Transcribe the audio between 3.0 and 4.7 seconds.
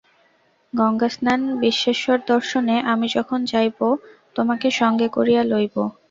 যখন যাইব তোমাকে